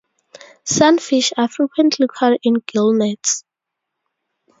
[0.63, 3.43] Sunfish are frequently caught in gillnets.